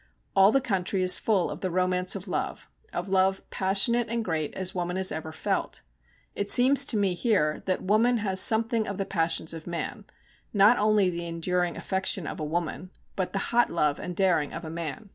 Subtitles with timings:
[0.35, 4.51] All the country is full of the romance of love of love passionate and great
[4.55, 5.83] as woman has ever felt.
[6.33, 10.05] It seems to me here that woman has something of the passions of man,
[10.55, 14.65] not only the enduring affection of a woman, but the hot love and daring of
[14.65, 15.09] a man.